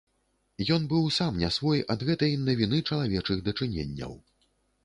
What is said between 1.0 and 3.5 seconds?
сам не свой ад гэтай навіны чалавечых